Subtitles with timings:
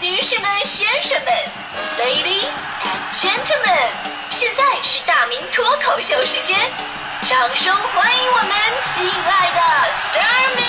[0.00, 1.32] 女士们、先生们
[1.98, 2.46] ，Ladies
[2.84, 3.90] and Gentlemen，
[4.30, 6.56] 现在是大明脱口秀时间，
[7.22, 8.50] 掌声欢迎我们
[8.84, 9.60] 亲爱的
[9.92, 10.62] s t a r m y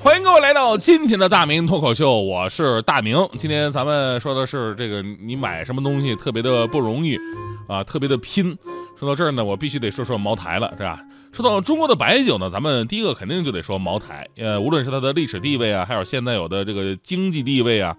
[0.00, 3.28] 欢迎各位来到今天的大明脱口秀，我是大明。
[3.36, 7.18] 今天咱们说的是这个，你买什么东西特别的不容易
[7.66, 8.56] 啊，特别的拼。
[9.02, 11.04] 说到这儿呢，我必须得说说茅台了，是吧？
[11.32, 14.28] 说到中国的白酒呢，咱们第一个肯定就得说茅台。
[14.36, 17.96] 呃，无论是它的历史地位啊，还有现在有的这个经济地位啊，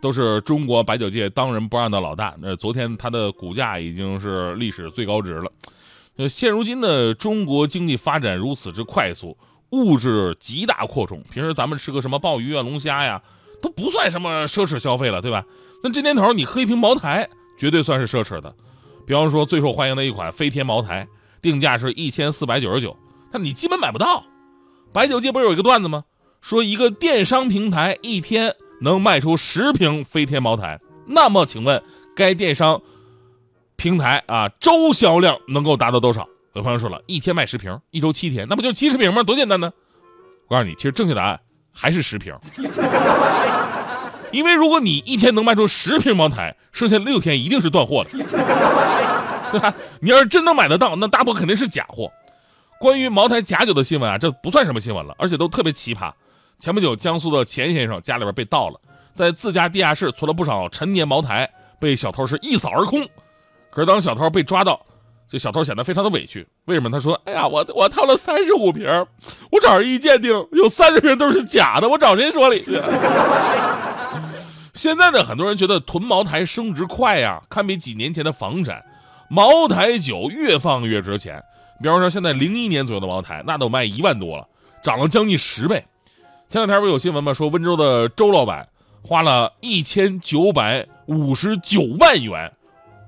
[0.00, 2.36] 都是中国白酒界当仁不让的老大。
[2.40, 5.50] 那昨天它的股价已经是历史最高值了。
[6.18, 9.36] 呃，现如今的中国经济发展如此之快速，
[9.70, 13.20] 物质极大扩充，平时咱们吃个什么鲍鱼啊、龙虾呀，
[13.60, 15.44] 都不算什么奢侈消费了，对吧？
[15.82, 17.28] 那这年头你喝一瓶茅台，
[17.58, 18.54] 绝对算是奢侈的。
[19.06, 21.06] 比方说最受欢迎的一款飞天茅台，
[21.42, 22.96] 定价是一千四百九十九，
[23.30, 24.24] 但你基本买不到。
[24.92, 26.04] 白酒界不是有一个段子吗？
[26.40, 31.82] 说一个电商平台一天能卖出十瓶飞天茅台，那么请问
[32.14, 32.80] 该电商
[33.76, 36.28] 平台啊周销量能够达到多少？
[36.54, 39.22] 有朋友说了，一天卖十瓶，一周七天，那不就七十瓶吗？
[39.22, 39.72] 多简单呢！
[40.48, 41.40] 我告诉你，其实正确答案
[41.72, 42.32] 还是十瓶。
[44.34, 48.10] 因为如果你一天能卖出十瓶茅台，剩下六天一定是断货的，
[49.52, 49.72] 对吧？
[50.00, 52.10] 你要是真能买得到，那大多肯定是假货。
[52.80, 56.12] 关于茅台假酒的新闻啊，这不算什么新闻了，而且都特别奇葩。
[56.58, 58.80] 前不久，江苏的钱先生家里边被盗了，
[59.14, 61.48] 在自家地下室存了不少陈年茅台，
[61.78, 63.08] 被小偷是一扫而空。
[63.70, 64.80] 可是当小偷被抓到，
[65.30, 66.44] 这小偷显得非常的委屈。
[66.64, 66.90] 为什么？
[66.90, 68.86] 他说：“哎呀，我 我掏了三十五瓶，
[69.50, 72.72] 我找人一鉴定，有三十瓶都是假的，我找谁说理去？”
[74.74, 78.84] 现在呢，很多人觉得囤茅台升值快呀，堪比几年前的房产。
[79.30, 81.42] 茅台酒越放越值钱。
[81.80, 84.46] 比方说，现在零一年左右的茅台，那都卖一万多了，
[84.82, 85.84] 涨了将近十倍。
[86.48, 87.32] 前两天不是有新闻吗？
[87.32, 88.68] 说温州的周老板
[89.02, 92.52] 花了一千九百五十九万元，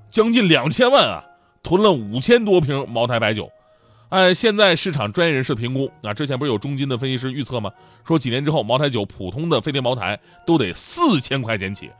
[0.09, 1.23] 将近两千万啊，
[1.63, 3.51] 囤了五千多瓶茅台白酒。
[4.09, 7.69] 按现在市场专业人士评估，啊，之前不是有中金的分析师预测吗？
[8.05, 11.91] 说几年之后，茅台酒普通的飞天茅台都得四千块钱起，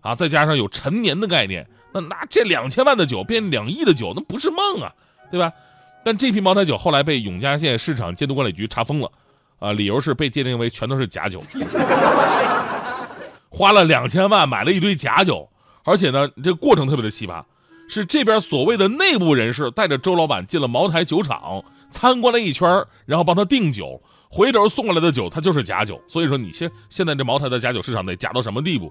[0.00, 4.94] 啊，再加上有陈年的概念，那那这两千万的酒变两亿的酒，那不是梦啊，
[5.30, 5.52] 对吧？
[6.02, 9.12] 但这批茅台酒后来被永嘉县市场监督管理局查封了，
[9.58, 11.38] 啊，理由是被鉴定为全都是假酒，
[13.50, 15.46] 花了两千万买了一堆假酒，
[15.84, 17.44] 而且呢，这个过程特别的奇葩。
[17.92, 26.02] 是这边所谓的内部人士带着周老板进了茅台酒厂参观了一圈，然后帮他订酒，回头送过来的酒他就是假酒。
[26.08, 28.90] 所以说你现现在这茅台的假酒市场得假到什么地步？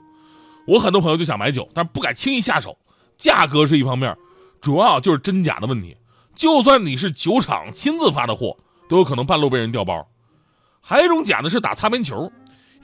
[0.68, 2.78] 我很多朋友就想买酒，但是不敢轻易下手，
[3.18, 4.16] 价格是一方面，
[4.62, 5.98] 主要就是真假的问题。
[6.36, 8.56] 就算你是酒厂亲自发的货，
[8.88, 10.08] 都有可能半路被人调包。
[10.80, 12.32] 还有一种假的是打擦边球，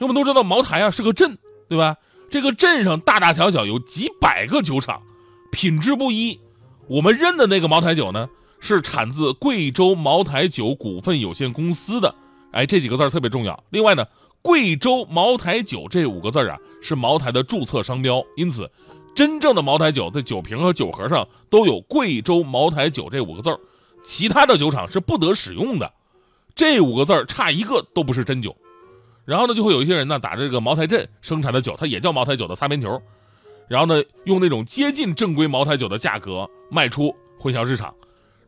[0.00, 1.94] 为我们都知道茅台啊是个镇，对吧？
[2.28, 5.00] 这个镇上大大小小有几百个酒厂。
[5.50, 6.38] 品质不一，
[6.86, 8.28] 我们认的那个茅台酒呢，
[8.60, 12.14] 是产自贵州茅台酒股份有限公司的。
[12.52, 13.62] 哎，这几个字儿特别重要。
[13.70, 14.06] 另外呢，
[14.42, 18.70] 贵州茅台酒这五个字儿啊，是茅台的注册商标，因此，
[19.14, 23.58] 真正的茅台酒在酒瓶和酒盒上都有贵州茅台酒这五个字儿
[24.02, 25.92] 其他的酒厂是不得使用的。
[26.54, 28.56] 这五个字儿差一个都不是真酒。
[29.24, 33.02] 然后呢，就会有一些人呢，打着这个茅台镇生产的酒，它也叫茅台酒的擦边球。
[33.68, 37.94] 然后呢，用那种接近正规茅台酒的价格卖出，混淆市场。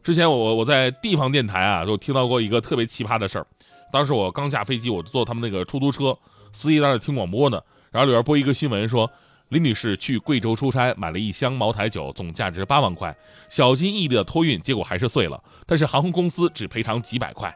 [0.03, 3.47] 之前我我在地方电台啊，就听到过一个特别奇葩的事儿。
[3.93, 6.17] 当时我刚下飞机，我坐他们那个出租车，
[6.53, 7.61] 司机在那听广播呢。
[7.91, 9.11] 然后里边播一个新闻，说
[9.51, 13.15] 李女士去贵州出差，买了一箱茅台酒，总价值八万块，
[13.49, 15.43] 小心翼翼的托运，结果还是碎了。
[15.67, 17.55] 但是航空公司只赔偿几百块。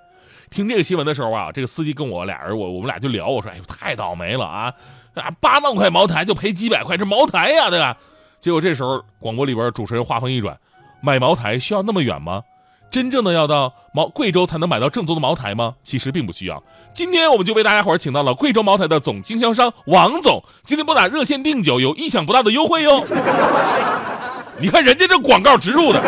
[0.51, 4.73] 听这个新闻的时候啊，这个司机跟我俩人，我我们俩就聊，我说，哎呦，太倒霉了啊！
[5.15, 7.97] 啊，八万块茅台就赔几百块，这茅台呀，对吧？
[8.41, 10.59] 结果这时候广播里边主持人话锋一转，
[11.01, 12.43] 买茅台需要那么远吗？
[12.91, 15.75] 真正的要到茅贵州才能买到正宗的茅台吗？
[15.83, 16.63] 其实并不需要。
[16.93, 23.05] 今天我们就为大家伙请到了贵州茅台的总经销商王总，今天拨打热线订酒有意想不到的优惠哟。
[24.61, 25.99] 你看人家这广告植入的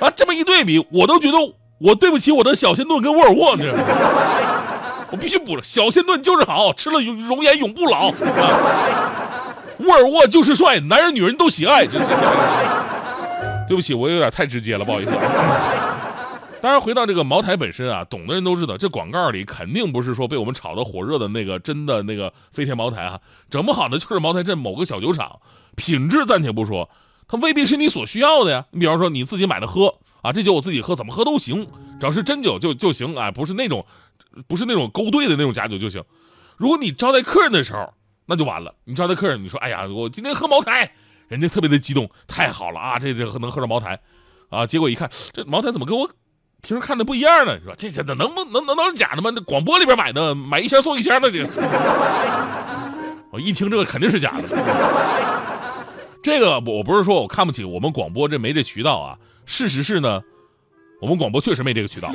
[0.00, 1.38] 啊，这么一对比，我都觉得
[1.78, 3.64] 我对不起我的小仙炖跟沃尔沃这。
[5.10, 8.10] 我必须补了，小仙炖就是好吃了容容颜永不老。
[9.78, 11.86] 沃尔沃就是帅，男人女人都喜爱。
[11.86, 15.10] 对不起，我有点太直接了，不好意思。
[16.62, 25.38] 当然，回到这个茅台本身啊，懂的人都知道，这广告里肯定不是说被我们炒得火热的那个真的那个飞天茅台啊，整不好的就是茅台镇某个小酒厂，
[25.76, 26.88] 品质暂且不说，
[27.28, 28.64] 它未必是你所需要的呀。
[28.70, 29.94] 你比方说你自己买的喝
[30.26, 31.64] 啊，这酒我自己喝，怎么喝都行，
[32.00, 33.84] 只要是真酒就就行啊，不是那种。
[34.46, 36.04] 不是那种勾兑的那种假酒就行。
[36.58, 37.90] 如果你招待客人的时候，
[38.26, 38.74] 那就完了。
[38.84, 40.92] 你招待客人，你说哎呀，我今天喝茅台，
[41.28, 43.98] 人家特别的激动，太好了啊，这这能喝着茅台，
[44.50, 46.06] 啊，结果一看这茅台怎么跟我
[46.60, 47.58] 平时看的不一样呢？
[47.60, 47.74] 是吧？
[47.78, 49.32] 这这能不能能能是假的吗？
[49.34, 51.42] 这广播里边买的，买一箱送一箱的这。
[53.32, 54.46] 我一听这个肯定是假的。
[56.26, 60.20] 这个我不是说我看不起我们广播这没这渠道啊，事实是呢，
[61.00, 62.10] 我们广播确实没这个渠道。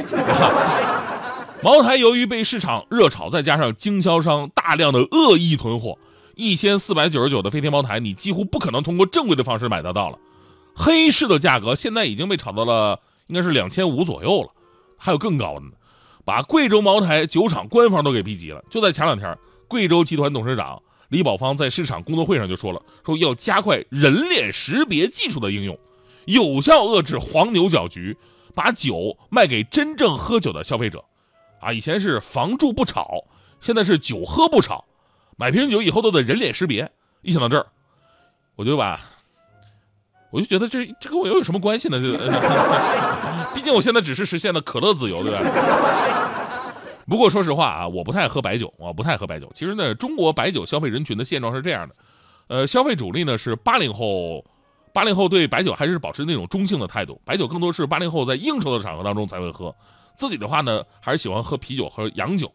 [1.63, 5.97] 茅台由于被市场热炒，再加上经销商大量的恶意囤货，
[6.35, 10.19] 一千四百九十九的飞天茅台，你几乎不可能通过正规的方式买得到了。
[10.75, 14.49] 黑市的价格现在已经被炒到了应该是两千五左右了，
[14.97, 15.71] 还有更高的呢，
[16.25, 18.61] 把贵州茅台酒厂官方都给逼急了。
[18.69, 19.37] 就在前两天，
[19.69, 25.77] 贵州集团董事长李宝芳在市场工作会上就说了，说要加快人脸识别技术的应用，
[26.25, 28.17] 有效遏制黄牛搅局，
[28.55, 31.03] 把酒卖给真正喝酒的消费者。
[31.59, 33.25] 啊，以前是房住不炒，
[33.59, 34.85] 现在是酒喝不炒，
[35.35, 36.89] 买瓶酒以后都得人脸识别。
[37.21, 37.67] 一想到这儿，
[38.55, 38.97] 我就把，
[40.31, 42.01] 我就觉得这这跟我又有什么关系呢？
[42.01, 42.17] 这，
[43.53, 46.20] 毕竟我现在只是实现了可乐自由，对吧？
[47.11, 49.51] 不过说实话啊，我不太喝白酒，我不太喝白酒。
[49.53, 51.95] 其实呢，中国白酒消费人群的现状是这样的，
[52.47, 54.45] 呃，消费主力呢是八零后，
[54.93, 59.75] 八零后对白酒还是保持那种中性的态度，白酒更多是八零后在应酬的场合当中才会喝。
[60.15, 62.49] 自己的话呢，还是喜欢喝啤酒和洋酒。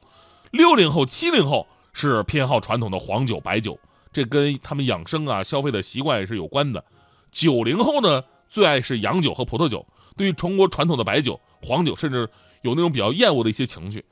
[0.53, 3.79] 六零后、七零后是偏好传统的黄酒、白酒，
[4.11, 6.83] 这跟他们养生啊、消费的习惯也是有关的。
[7.31, 9.85] 九零后呢，最爱是洋酒和葡萄酒，
[10.17, 12.27] 对于中国传统的白酒、黄酒，甚至
[12.63, 14.03] 有那种比较厌恶的一些情绪。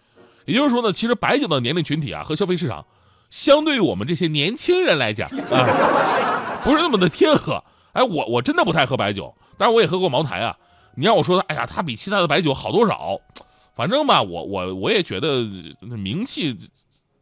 [0.45, 2.85] 也就是说呢，其实白酒的年龄群体啊和消费市场，
[3.31, 7.63] 相对于我们这些年轻人来讲啊，不是那么的贴合。
[7.93, 10.57] 哎，我我真的不太喝白酒，但是我也喝过茅台啊。
[10.97, 13.19] 你让我说，哎呀，它比其他的白酒好多少？
[13.75, 15.45] 反正吧，我我我也觉得
[15.81, 16.57] 名气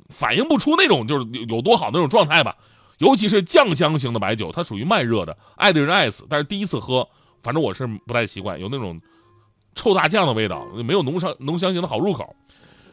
[0.08, 2.56] 反映不出那种就是有多好那种状态吧。
[2.98, 6.26] 尤其是酱香型的白酒，它属于慢热的，爱的人爱死。
[6.28, 7.08] 但是第一次喝，
[7.42, 9.00] 反正我是不太习惯，有那种
[9.74, 12.36] 臭大酱的味道，没有浓香浓香型的好入口。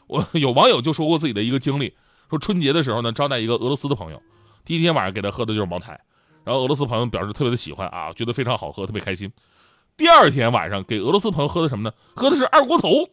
[0.10, 1.94] 我有网友就说过自己的一个经历，
[2.30, 4.20] 说春节的时候呢，招待一个俄罗斯的朋友，
[4.66, 6.00] 第一天晚上给他喝的就是茅台，
[6.44, 9.32] 然后俄罗斯朋友表示特别的喜欢啊，觉得非常好喝，特别开心。
[9.96, 11.94] 第二天晚上给俄罗斯朋友喝的什么呢？
[12.16, 13.10] 喝的是二锅头。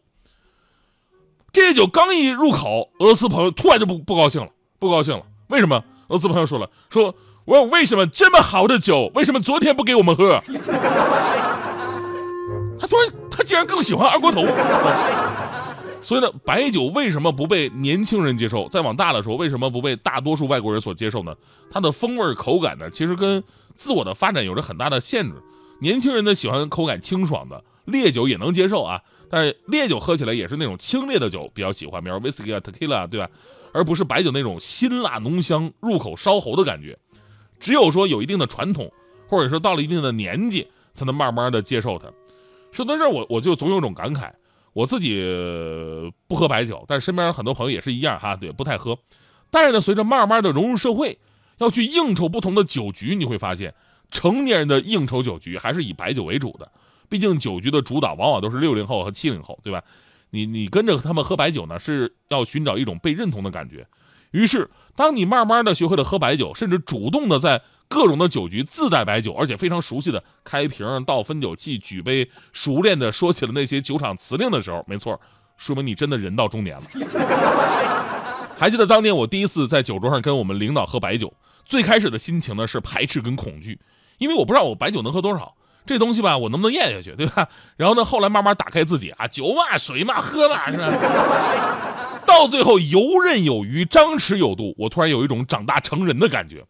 [1.52, 5.22] 这酒刚一入口，俄罗斯朋友突然就不不高兴了，不高兴了。
[5.48, 5.76] 为什么？
[5.76, 7.14] 俄罗斯朋友说了，说
[7.44, 10.40] 我为什么这么好的酒，为什么昨天不给我们喝？
[12.78, 14.42] 他突然他竟然更喜欢二锅头。
[16.06, 18.68] 所以呢，白酒为什么不被年轻人接受？
[18.68, 21.34] 再往大了说，为什么不被大多数外国人所接受呢？
[21.68, 23.42] 它的风味口感呢，其实跟
[23.74, 25.32] 自我的发展有着很大的限制。
[25.80, 33.28] 年轻人呢喜欢口感清爽的烈酒也能接受啊，但是烈酒喝起来也是那种清冽的酒比较喜欢，比如威士忌啊、tequila 对吧？
[33.72, 36.96] 而不是白酒那种辛辣浓香、入口烧喉的感觉。
[37.58, 38.92] 只有说有一定的传统，
[39.26, 42.06] 或者说到了一定的年纪，才能慢慢的接受它。
[42.70, 44.30] 说到这儿，我我就总有种感慨，
[44.76, 45.22] 我自己
[46.28, 48.98] 不喝白酒，但是身边很多朋友也是一样哈，对，不太喝。
[49.50, 51.18] 但是呢，随着慢慢的融入社会，
[51.56, 53.72] 要去应酬不同的酒局，你会发现。
[54.10, 56.70] 成年人的应酬酒局还是以白酒为主的，
[57.08, 59.82] 毕竟酒局的主导往往都是六零后和七零后，对吧？
[60.28, 63.86] 你你跟着他们喝白酒呢，是要寻找一种被认同的感觉。
[64.32, 75.20] 于是，当你慢慢的学会了喝白酒，甚至主动的在各种的酒局自带白酒，而且非常熟悉的开瓶、倒分酒器、举杯，熟练的说起了那些酒厂词令的时候，没错，
[75.56, 76.82] 说明你真的人到中年了。
[78.58, 81.32] 还记得当年我第一次在酒桌上跟我们领导喝白酒，
[81.64, 83.78] 最开始的心情呢是排斥跟恐惧。
[84.18, 87.48] 因为我不知道我白酒能喝多少，这东西吧，我能不能咽下去，对吧？
[87.76, 92.22] 然后呢，后来慢慢打开自己啊，酒嘛，水嘛，喝嘛，是吧？
[92.26, 96.64] 到最后游刃有余，张弛有度，我突然有一种长大成人的感觉，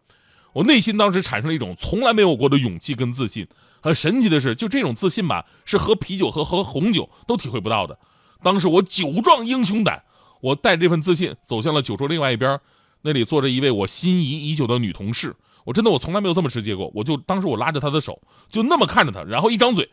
[0.57, 3.47] 我内心当时产生了一种从来没有过的勇气跟自信。
[3.83, 7.99] 很神奇的是，就这种自信吧，是喝啤酒和喝红酒都体会不到的。
[8.43, 10.03] 当时我酒壮英雄胆，
[10.41, 12.59] 我带着这份自信走向了酒桌另外一边，
[13.03, 15.37] 那里坐着一位我心仪已久的女同事。
[15.65, 19.87] 我真的我从来没有这么直接过，我就当时我拉着她的手，就那么看着她，然后一张嘴，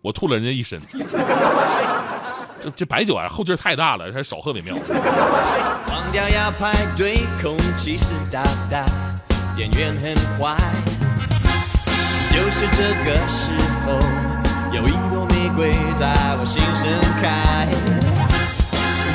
[0.00, 0.80] 我吐了人家一身。
[2.60, 4.74] 这这白酒啊，后劲太大了，还是少喝为妙。
[5.92, 8.86] 忘掉要排队，空气湿哒哒，
[9.58, 10.56] 演员很坏。
[12.30, 13.50] 就是这个时
[13.84, 13.98] 候，
[14.72, 16.88] 有一朵玫瑰在我心盛
[17.20, 17.66] 开。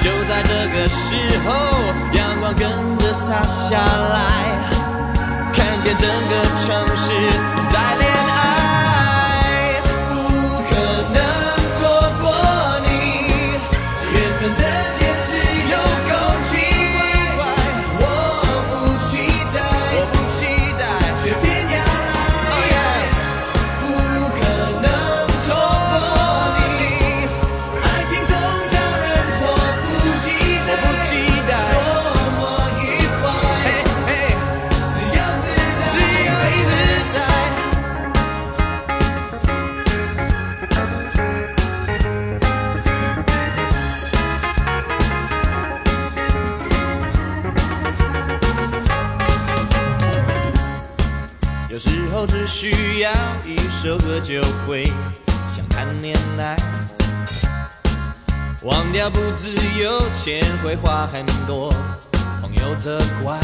[0.01, 1.15] 就在这个时
[1.47, 1.49] 候，
[2.11, 4.19] 阳光跟着洒下来。
[5.53, 7.13] 看见整个城市
[52.13, 53.11] 后只需要
[53.45, 54.85] 一首歌就会
[55.51, 56.55] 想谈恋爱。
[58.63, 59.49] 忘掉不自
[59.81, 61.73] 由钱会花很多
[62.41, 63.37] 朋友责怪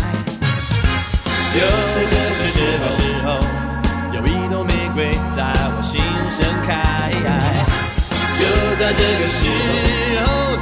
[1.54, 2.16] 就是这
[2.54, 3.40] 这个时候
[4.14, 5.44] 有一朵玫瑰在
[5.76, 6.00] 我心
[6.30, 7.10] 盛开。
[8.40, 8.46] 就
[8.78, 9.50] 在这个时
[10.24, 10.56] 候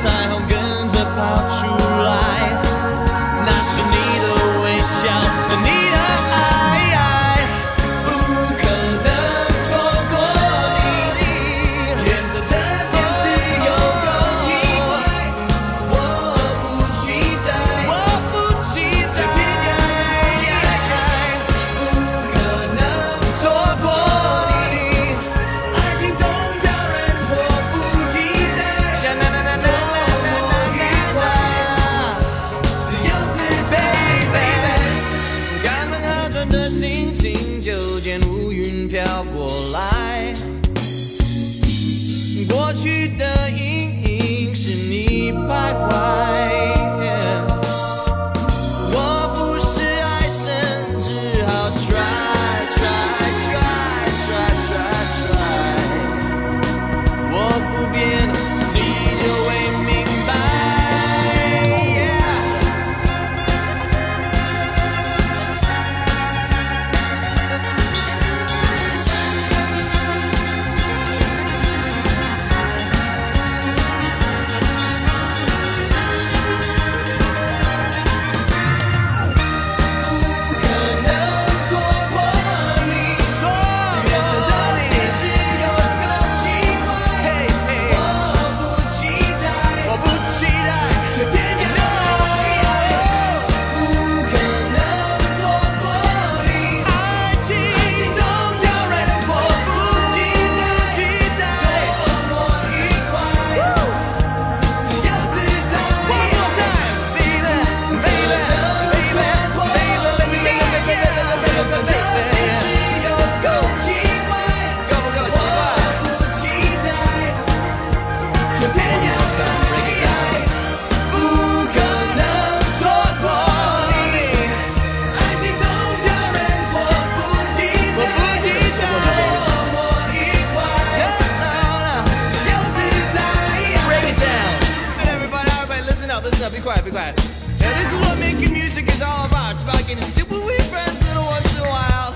[138.77, 139.53] music is all about.
[139.53, 142.13] It's about getting stupid with friends little once in a while.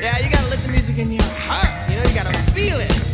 [0.00, 1.90] Yeah, you gotta let the music in your heart.
[1.90, 3.11] You know, you gotta feel it.